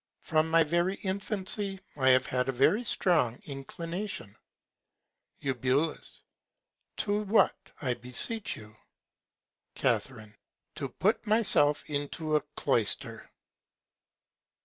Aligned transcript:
From 0.23 0.49
my 0.49 0.63
very 0.63 0.95
Infancy 0.95 1.79
I 1.95 2.09
have 2.09 2.25
had 2.25 2.49
a 2.49 2.51
very 2.51 2.83
strong 2.83 3.39
Inclination. 3.45 4.35
Eu. 5.41 5.53
To 6.97 7.21
what, 7.21 7.55
I 7.83 7.93
beseech 7.93 8.55
you? 8.57 8.75
Ca. 9.75 9.99
To 10.73 10.89
put 10.89 11.27
myself 11.27 11.87
into 11.87 12.35
a 12.35 12.41
Cloyster. 12.57 13.29